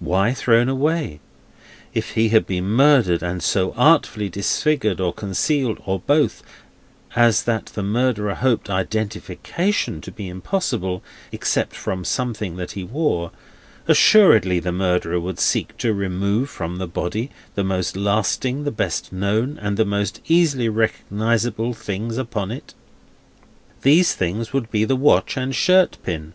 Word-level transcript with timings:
Why 0.00 0.34
thrown 0.34 0.68
away? 0.68 1.20
If 1.94 2.14
he 2.14 2.30
had 2.30 2.44
been 2.44 2.64
murdered, 2.68 3.22
and 3.22 3.40
so 3.40 3.72
artfully 3.74 4.28
disfigured, 4.28 5.00
or 5.00 5.12
concealed, 5.14 5.80
or 5.86 6.00
both, 6.00 6.42
as 7.14 7.44
that 7.44 7.66
the 7.66 7.84
murderer 7.84 8.34
hoped 8.34 8.68
identification 8.68 10.00
to 10.00 10.10
be 10.10 10.26
impossible, 10.28 11.04
except 11.30 11.76
from 11.76 12.04
something 12.04 12.56
that 12.56 12.72
he 12.72 12.82
wore, 12.82 13.30
assuredly 13.86 14.58
the 14.58 14.72
murderer 14.72 15.20
would 15.20 15.38
seek 15.38 15.76
to 15.76 15.94
remove 15.94 16.50
from 16.50 16.78
the 16.78 16.88
body 16.88 17.30
the 17.54 17.62
most 17.62 17.96
lasting, 17.96 18.64
the 18.64 18.72
best 18.72 19.12
known, 19.12 19.56
and 19.62 19.76
the 19.76 19.84
most 19.84 20.20
easily 20.26 20.68
recognisable, 20.68 21.74
things 21.74 22.18
upon 22.18 22.50
it. 22.50 22.74
Those 23.82 24.14
things 24.14 24.52
would 24.52 24.68
be 24.72 24.84
the 24.84 24.96
watch 24.96 25.36
and 25.36 25.54
shirt 25.54 25.96
pin. 26.02 26.32